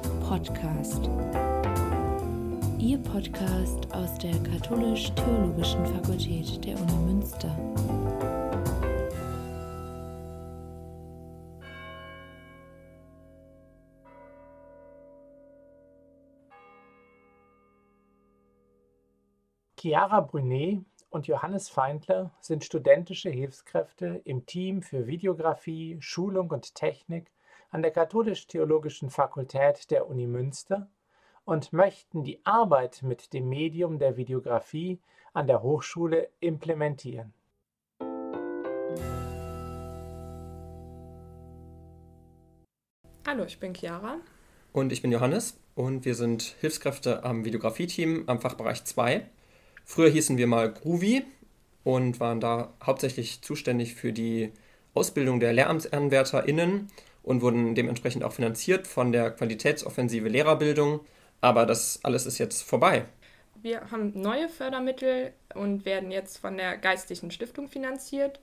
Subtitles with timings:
[0.00, 1.10] Podcast.
[2.78, 7.56] Ihr Podcast aus der Katholisch-Theologischen Fakultät der Uni Münster.
[19.78, 27.30] Chiara Brunet und Johannes Feindler sind studentische Hilfskräfte im Team für Videografie, Schulung und Technik
[27.70, 30.88] an der Katholisch-Theologischen Fakultät der Uni Münster
[31.44, 35.00] und möchten die Arbeit mit dem Medium der Videografie
[35.32, 37.32] an der Hochschule implementieren.
[43.26, 44.16] Hallo, ich bin Chiara.
[44.72, 49.26] Und ich bin Johannes und wir sind Hilfskräfte am Videografie-Team am Fachbereich 2
[49.84, 51.24] Früher hießen wir mal Groovy
[51.82, 54.52] und waren da hauptsächlich zuständig für die
[54.94, 56.86] Ausbildung der LehramtsanwärterInnen
[57.22, 61.00] und wurden dementsprechend auch finanziert von der Qualitätsoffensive Lehrerbildung.
[61.40, 63.04] Aber das alles ist jetzt vorbei.
[63.62, 68.40] Wir haben neue Fördermittel und werden jetzt von der Geistlichen Stiftung finanziert.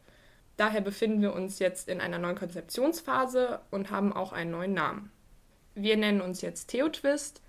[0.57, 5.11] Daher befinden wir uns jetzt in einer neuen Konzeptionsphase und haben auch einen neuen Namen.
[5.75, 7.41] Wir nennen uns jetzt TheoTwist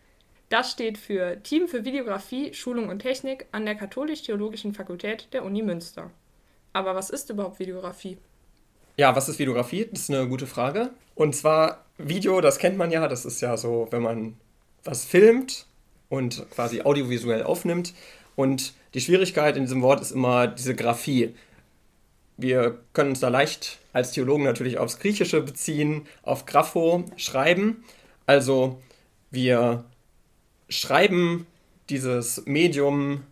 [0.49, 5.63] das steht für Team für Videografie, Schulung und Technik an der Katholisch-Theologischen Fakultät der Uni
[5.63, 6.11] Münster.
[6.73, 8.17] Aber was ist überhaupt Videografie?
[8.99, 9.87] Ja, was ist Videografie?
[9.89, 10.91] Das ist eine gute Frage.
[11.15, 14.35] Und zwar Video, das kennt man ja, das ist ja so, wenn man
[14.83, 15.67] was filmt
[16.09, 17.95] und quasi audiovisuell aufnimmt.
[18.35, 21.33] Und die Schwierigkeit in diesem Wort ist immer diese Graphie.
[22.37, 27.85] Wir können uns da leicht als Theologen natürlich aufs Griechische beziehen, auf Grapho schreiben.
[28.27, 28.83] Also
[29.31, 29.85] wir
[30.69, 31.47] schreiben
[31.89, 33.23] dieses Medium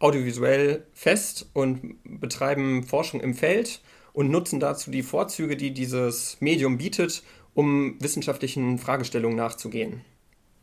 [0.00, 3.80] audiovisuell fest und betreiben Forschung im Feld
[4.16, 7.22] und nutzen dazu die Vorzüge, die dieses Medium bietet,
[7.52, 10.00] um wissenschaftlichen Fragestellungen nachzugehen.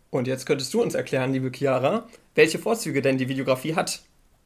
[0.09, 4.01] Und jetzt könntest du uns erklären, liebe Chiara, welche Vorzüge denn die Videografie hat.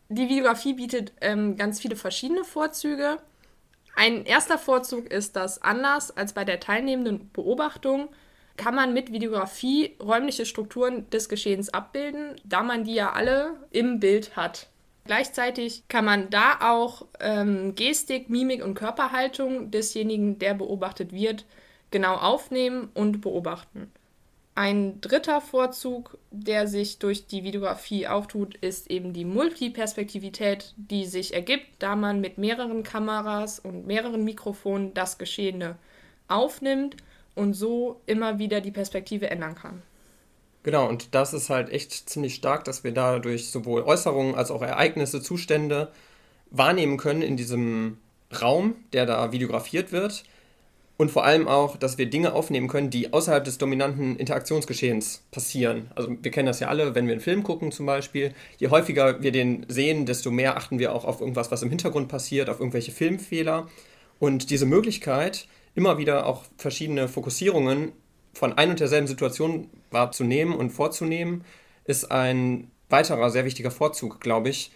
[0.10, 3.18] Die Videografie bietet ähm, ganz viele verschiedene Vorzüge.
[3.96, 8.10] Ein erster Vorzug ist, dass anders als bei der teilnehmenden Beobachtung
[8.58, 14.02] kann man mit Videografie räumliche Strukturen des Geschehens abbilden, da man die ja alle im
[14.02, 14.68] Bild hat.
[15.08, 21.46] Gleichzeitig kann man da auch ähm, Gestik, Mimik und Körperhaltung desjenigen, der beobachtet wird,
[21.92, 23.90] genau aufnehmen und beobachten.
[24.54, 31.34] Ein dritter Vorzug, der sich durch die Videografie auftut, ist eben die Multiperspektivität, die sich
[31.34, 35.78] ergibt, da man mit mehreren Kameras und mehreren Mikrofonen das Geschehene
[36.28, 36.98] aufnimmt
[37.36, 39.84] und so immer wieder die Perspektive ändern kann.
[40.68, 44.62] Genau, und das ist halt echt ziemlich stark, dass wir dadurch sowohl Äußerungen als auch
[44.62, 45.94] Ereignisse, Zustände
[46.52, 48.00] wahrnehmen können in diesem
[48.42, 50.26] Raum, der da videografiert wird.
[50.98, 55.90] Und vor allem auch, dass wir Dinge aufnehmen können, die außerhalb des dominanten Interaktionsgeschehens passieren.
[55.96, 58.34] Also wir kennen das ja alle, wenn wir einen Film gucken zum Beispiel.
[58.58, 62.10] Je häufiger wir den sehen, desto mehr achten wir auch auf irgendwas, was im Hintergrund
[62.10, 63.70] passiert, auf irgendwelche Filmfehler.
[64.20, 67.94] Und diese Möglichkeit, immer wieder auch verschiedene Fokussierungen
[68.38, 71.44] von ein und derselben Situation wahrzunehmen und vorzunehmen,
[71.86, 74.72] ist ein weiterer sehr wichtiger Vorzug, glaube ich.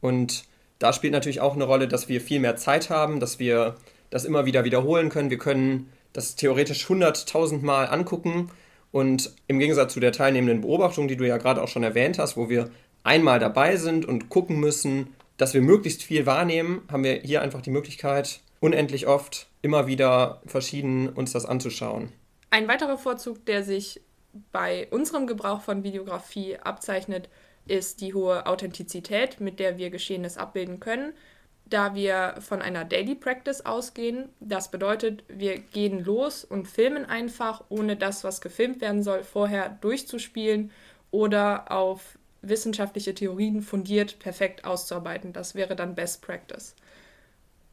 [0.00, 0.44] Und
[0.80, 3.76] da spielt natürlich auch eine Rolle, dass wir viel mehr Zeit haben, dass wir
[4.10, 5.30] das immer wieder wiederholen können.
[5.30, 8.50] Wir können das theoretisch 100.000 Mal angucken
[8.90, 12.36] und im Gegensatz zu der teilnehmenden Beobachtung, die du ja gerade auch schon erwähnt hast,
[12.36, 12.70] wo wir
[13.04, 17.60] einmal dabei sind und gucken müssen, dass wir möglichst viel wahrnehmen, haben wir hier einfach
[17.60, 22.12] die Möglichkeit, unendlich oft immer wieder verschieden uns das anzuschauen.
[22.54, 24.00] Ein weiterer Vorzug, der sich
[24.52, 27.28] bei unserem Gebrauch von Videografie abzeichnet,
[27.66, 31.14] ist die hohe Authentizität, mit der wir Geschehenes abbilden können,
[31.64, 34.28] da wir von einer Daily Practice ausgehen.
[34.38, 39.70] Das bedeutet, wir gehen los und filmen einfach, ohne das, was gefilmt werden soll, vorher
[39.80, 40.70] durchzuspielen
[41.10, 45.32] oder auf wissenschaftliche Theorien fundiert perfekt auszuarbeiten.
[45.32, 46.76] Das wäre dann Best Practice.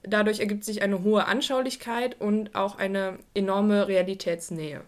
[0.04, 4.82] Dadurch ergibt sich eine hohe Anschaulichkeit und auch eine enorme Realitätsnähe.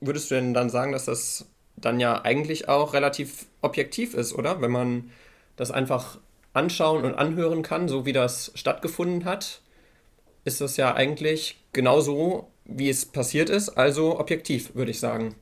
[0.00, 1.46] Würdest du denn dann sagen, dass das
[1.76, 4.60] dann ja eigentlich auch relativ objektiv ist, oder?
[4.60, 5.10] Wenn man
[5.56, 6.18] das einfach
[6.52, 9.60] anschauen und anhören kann, so wie das stattgefunden hat,
[10.44, 15.34] ist das ja eigentlich genauso, wie es passiert ist, also objektiv, würde ich sagen.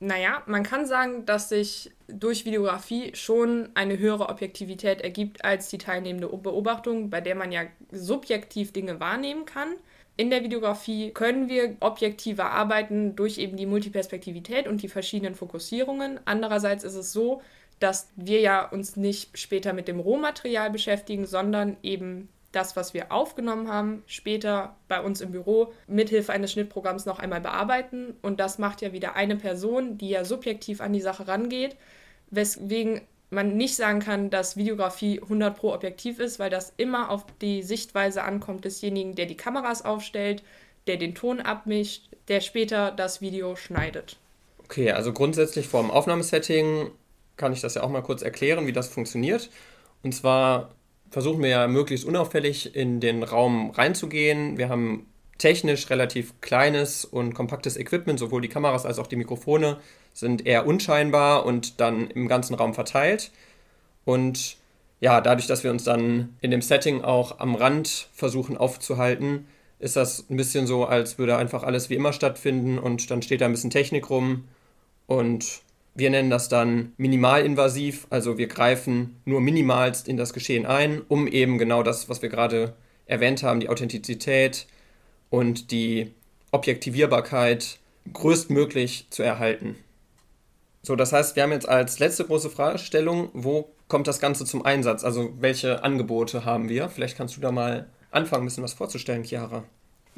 [0.00, 5.78] Naja, man kann sagen, dass sich durch Videografie schon eine höhere Objektivität ergibt als die
[5.78, 9.74] teilnehmende Beobachtung, bei der man ja subjektiv Dinge wahrnehmen kann.
[10.16, 16.20] In der Videografie können wir objektiver arbeiten durch eben die Multiperspektivität und die verschiedenen Fokussierungen.
[16.24, 17.42] Andererseits ist es so,
[17.80, 22.28] dass wir ja uns nicht später mit dem Rohmaterial beschäftigen, sondern eben
[22.58, 27.40] das, was wir aufgenommen haben, später bei uns im Büro mithilfe eines Schnittprogramms noch einmal
[27.40, 28.16] bearbeiten.
[28.20, 31.76] Und das macht ja wieder eine Person, die ja subjektiv an die Sache rangeht,
[32.30, 33.00] weswegen
[33.30, 37.62] man nicht sagen kann, dass Videografie 100 pro objektiv ist, weil das immer auf die
[37.62, 40.42] Sichtweise ankommt desjenigen, der die Kameras aufstellt,
[40.86, 44.16] der den Ton abmischt, der später das Video schneidet.
[44.64, 46.90] Okay, also grundsätzlich vor dem Aufnahmesetting
[47.36, 49.48] kann ich das ja auch mal kurz erklären, wie das funktioniert.
[50.02, 50.70] Und zwar
[51.10, 54.58] versuchen wir ja möglichst unauffällig in den Raum reinzugehen.
[54.58, 55.06] Wir haben
[55.38, 59.78] technisch relativ kleines und kompaktes Equipment, sowohl die Kameras als auch die Mikrofone
[60.12, 63.30] sind eher unscheinbar und dann im ganzen Raum verteilt.
[64.04, 64.56] Und
[65.00, 69.46] ja, dadurch, dass wir uns dann in dem Setting auch am Rand versuchen aufzuhalten,
[69.78, 73.40] ist das ein bisschen so, als würde einfach alles wie immer stattfinden und dann steht
[73.40, 74.48] da ein bisschen Technik rum
[75.06, 75.60] und
[75.98, 81.26] wir nennen das dann minimalinvasiv, also wir greifen nur minimalst in das Geschehen ein, um
[81.26, 82.74] eben genau das, was wir gerade
[83.06, 84.66] erwähnt haben, die Authentizität
[85.28, 86.12] und die
[86.52, 87.78] Objektivierbarkeit
[88.12, 89.76] größtmöglich zu erhalten.
[90.82, 94.64] So, das heißt, wir haben jetzt als letzte große Fragestellung, wo kommt das Ganze zum
[94.64, 95.02] Einsatz?
[95.02, 96.88] Also welche Angebote haben wir?
[96.88, 99.64] Vielleicht kannst du da mal anfangen, ein bisschen was vorzustellen, Chiara.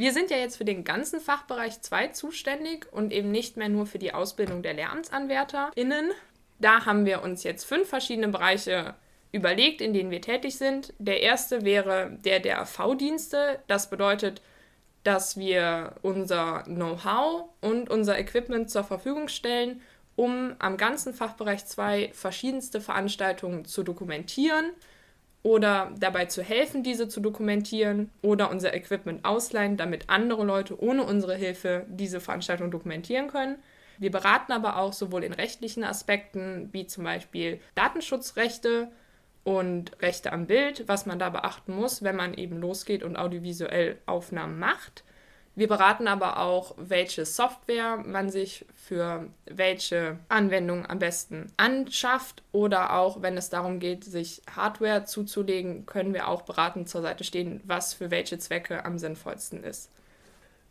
[0.00, 3.84] Wir sind ja jetzt für den ganzen Fachbereich 2 zuständig und eben nicht mehr nur
[3.84, 6.12] für die Ausbildung der LehramtsanwärterInnen.
[6.58, 8.94] Da haben wir uns jetzt fünf verschiedene Bereiche
[9.30, 10.94] überlegt, in denen wir tätig sind.
[10.98, 13.58] Der erste wäre der der V-Dienste.
[13.66, 14.40] Das bedeutet,
[15.04, 19.82] dass wir unser Know-how und unser Equipment zur Verfügung stellen,
[20.16, 24.70] um am ganzen Fachbereich 2 verschiedenste Veranstaltungen zu dokumentieren
[25.42, 31.04] oder dabei zu helfen, diese zu dokumentieren oder unser Equipment ausleihen, damit andere Leute ohne
[31.04, 33.56] unsere Hilfe diese Veranstaltung dokumentieren können.
[33.98, 38.90] Wir beraten aber auch sowohl in rechtlichen Aspekten wie zum Beispiel Datenschutzrechte
[39.44, 43.98] und Rechte am Bild, was man da beachten muss, wenn man eben losgeht und audiovisuell
[44.06, 45.04] Aufnahmen macht.
[45.60, 52.94] Wir beraten aber auch, welche Software man sich für welche Anwendung am besten anschafft oder
[52.94, 57.60] auch, wenn es darum geht, sich Hardware zuzulegen, können wir auch beratend zur Seite stehen,
[57.64, 59.90] was für welche Zwecke am sinnvollsten ist.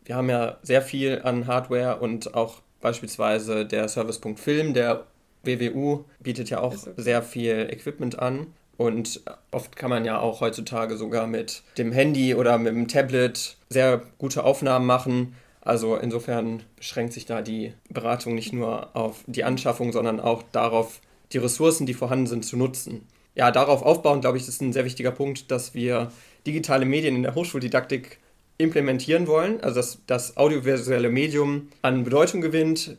[0.04, 5.06] Wir haben ja sehr viel an Hardware und auch beispielsweise der Servicepunkt Film, der
[5.44, 6.94] WWU bietet ja auch okay.
[6.96, 8.48] sehr viel Equipment an.
[8.80, 13.58] Und oft kann man ja auch heutzutage sogar mit dem Handy oder mit dem Tablet
[13.68, 15.34] sehr gute Aufnahmen machen.
[15.60, 21.02] Also insofern beschränkt sich da die Beratung nicht nur auf die Anschaffung, sondern auch darauf,
[21.32, 23.06] die Ressourcen, die vorhanden sind, zu nutzen.
[23.34, 26.10] Ja, darauf aufbauen, glaube ich, ist ein sehr wichtiger Punkt, dass wir
[26.46, 28.18] digitale Medien in der Hochschuldidaktik
[28.56, 32.96] implementieren wollen, also dass das audiovisuelle Medium an Bedeutung gewinnt,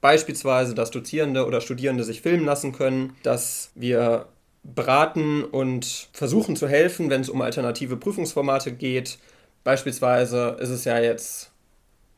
[0.00, 4.26] beispielsweise, dass Dozierende oder Studierende sich filmen lassen können, dass wir
[4.62, 9.18] beraten und versuchen zu helfen, wenn es um alternative Prüfungsformate geht.
[9.64, 11.50] Beispielsweise ist es ja jetzt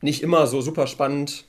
[0.01, 1.45] nicht immer so super spannend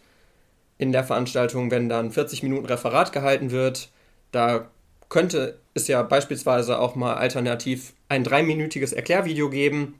[0.78, 3.90] in der Veranstaltung, wenn dann 40 Minuten Referat gehalten wird.
[4.32, 4.68] Da
[5.08, 9.98] könnte es ja beispielsweise auch mal alternativ ein dreiminütiges Erklärvideo geben,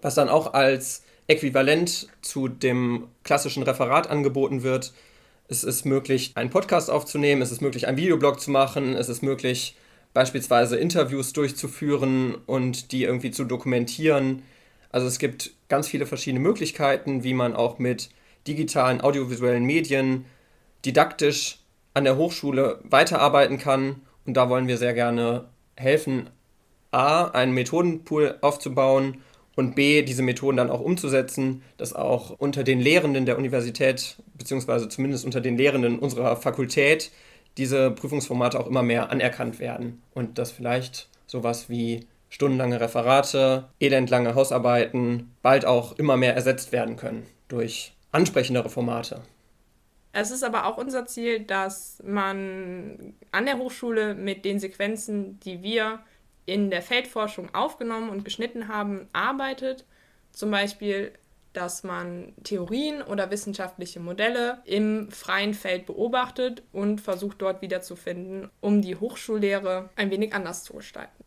[0.00, 4.92] was dann auch als äquivalent zu dem klassischen Referat angeboten wird.
[5.48, 9.22] Es ist möglich, einen Podcast aufzunehmen, es ist möglich, einen Videoblog zu machen, es ist
[9.22, 9.76] möglich,
[10.14, 14.42] beispielsweise Interviews durchzuführen und die irgendwie zu dokumentieren.
[14.90, 18.08] Also es gibt ganz viele verschiedene Möglichkeiten, wie man auch mit
[18.46, 20.24] digitalen audiovisuellen Medien
[20.84, 21.58] didaktisch
[21.94, 24.02] an der Hochschule weiterarbeiten kann.
[24.24, 26.30] Und da wollen wir sehr gerne helfen,
[26.92, 29.18] a, einen Methodenpool aufzubauen
[29.56, 34.88] und b, diese Methoden dann auch umzusetzen, dass auch unter den Lehrenden der Universität, beziehungsweise
[34.88, 37.10] zumindest unter den Lehrenden unserer Fakultät,
[37.56, 44.34] diese Prüfungsformate auch immer mehr anerkannt werden und dass vielleicht sowas wie stundenlange Referate, elendlange
[44.34, 49.22] Hausarbeiten bald auch immer mehr ersetzt werden können durch ansprechendere Formate.
[50.12, 55.62] Es ist aber auch unser Ziel, dass man an der Hochschule mit den Sequenzen, die
[55.62, 56.00] wir
[56.46, 59.84] in der Feldforschung aufgenommen und geschnitten haben, arbeitet.
[60.30, 61.12] Zum Beispiel
[61.54, 68.82] dass man Theorien oder wissenschaftliche Modelle im freien Feld beobachtet und versucht dort wiederzufinden, um
[68.82, 71.24] die Hochschullehre ein wenig anders zu gestalten.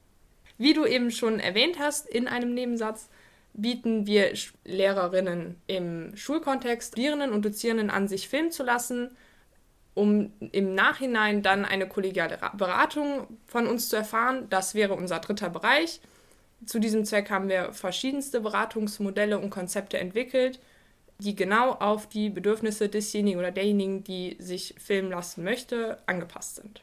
[0.57, 3.09] Wie du eben schon erwähnt hast in einem Nebensatz,
[3.53, 4.33] bieten wir
[4.65, 9.15] Lehrerinnen im Schulkontext Studierenden und Dozierenden an, sich filmen zu lassen,
[9.93, 14.45] um im Nachhinein dann eine kollegiale Beratung von uns zu erfahren.
[14.49, 16.01] Das wäre unser dritter Bereich.
[16.65, 20.59] Zu diesem Zweck haben wir verschiedenste Beratungsmodelle und Konzepte entwickelt,
[21.19, 26.81] die genau auf die Bedürfnisse desjenigen oder derjenigen, die sich filmen lassen möchte, angepasst sind.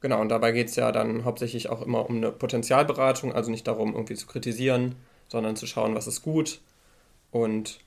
[0.00, 3.66] Genau, und dabei geht es ja dann hauptsächlich auch immer um eine Potenzialberatung, also nicht
[3.66, 4.94] darum, irgendwie zu kritisieren,
[5.28, 6.60] sondern zu schauen, was ist gut
[7.30, 7.80] und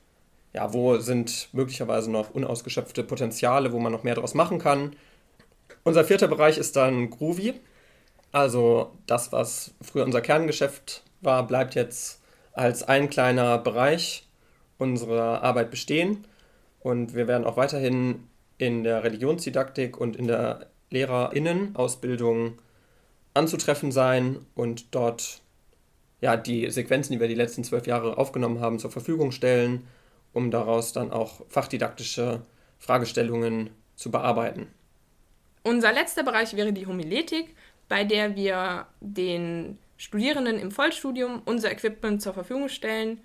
[0.54, 4.96] ja, wo sind möglicherweise noch unausgeschöpfte Potenziale, wo man noch mehr daraus machen kann.
[5.84, 7.54] Unser vierter Bereich ist dann Groovy.
[8.32, 12.22] Also das, was früher unser Kerngeschäft war, bleibt jetzt
[12.54, 14.28] als ein kleiner Bereich
[14.78, 16.26] unserer Arbeit bestehen.
[16.80, 22.60] Und wir werden auch weiterhin in der Religionsdidaktik und in der Lehrerinnenausbildung
[23.34, 25.42] anzutreffen sein und dort
[26.22, 29.88] ja, die Sequenzen, die wir die letzten zwölf Jahre aufgenommen haben, zur Verfügung stellen,
[30.34, 32.42] um daraus dann auch fachdidaktische
[32.78, 34.68] Fragestellungen zu bearbeiten.
[35.64, 37.56] Unser letzter Bereich wäre die Homiletik,
[37.90, 43.20] bei der wir den Studierenden im Vollstudium unser Equipment zur Verfügung stellen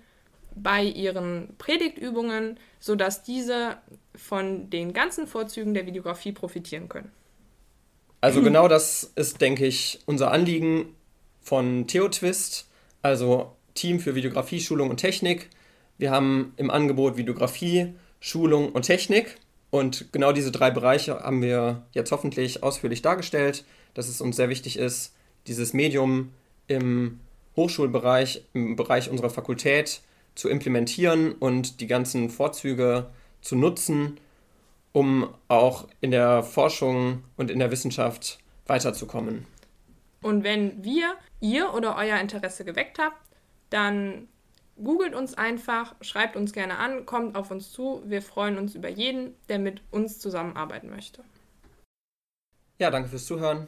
[0.55, 3.77] bei ihren Predigtübungen, sodass diese
[4.15, 7.11] von den ganzen Vorzügen der Videografie profitieren können.
[8.21, 10.95] Also genau das ist, denke ich, unser Anliegen
[11.41, 12.67] von TheoTwist,
[13.03, 15.49] also Team für Videografie, Schulung und Technik.
[15.97, 19.37] Wir haben im Angebot Videografie, Schulung und Technik.
[19.69, 23.63] Und genau diese drei Bereiche haben wir jetzt hoffentlich ausführlich dargestellt,
[23.95, 25.15] dass es uns sehr wichtig ist,
[25.47, 26.31] dieses Medium
[26.67, 27.19] im
[27.55, 30.01] Hochschulbereich, im Bereich unserer Fakultät
[30.35, 33.07] zu implementieren und die ganzen Vorzüge
[33.41, 34.19] zu nutzen,
[34.91, 39.45] um auch in der Forschung und in der Wissenschaft weiterzukommen.
[40.21, 43.17] Und wenn wir, ihr oder euer Interesse geweckt habt,
[43.69, 44.27] dann
[44.83, 48.01] googelt uns einfach, schreibt uns gerne an, kommt auf uns zu.
[48.05, 51.23] Wir freuen uns über jeden, der mit uns zusammenarbeiten möchte.
[52.79, 53.67] Ja, danke fürs Zuhören.